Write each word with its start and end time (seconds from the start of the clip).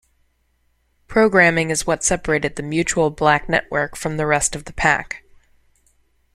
Programming 1.05 1.69
is 1.69 1.85
what 1.85 2.03
separated 2.03 2.55
the 2.55 2.63
Mutual 2.63 3.11
Black 3.11 3.47
Network 3.47 3.95
from 3.95 4.17
the 4.17 4.25
rest 4.25 4.55
of 4.55 4.65
the 4.65 4.73
pack. 4.73 5.23